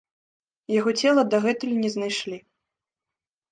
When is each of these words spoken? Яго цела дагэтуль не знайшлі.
Яго 0.79 0.91
цела 1.03 1.21
дагэтуль 1.35 1.77
не 1.83 1.93
знайшлі. 1.99 2.37